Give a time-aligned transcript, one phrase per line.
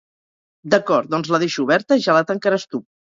[0.73, 2.81] D'acord, doncs la deixo oberta i ja la tancaràs tu.